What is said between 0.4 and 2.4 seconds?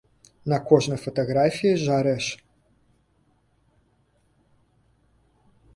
На кожнай фатаграфіі жарэш!